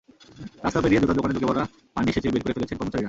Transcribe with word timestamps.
রাস্তা 0.63 0.79
পেরিয়ে 0.83 1.01
জুতার 1.01 1.17
দোকানে 1.17 1.33
ঢুকে 1.35 1.49
পড়া 1.49 1.63
পানি 1.95 2.09
সেচে 2.15 2.29
বের 2.33 2.43
করে 2.43 2.55
ফেলছেন 2.55 2.77
কর্মচারীরা। 2.77 2.99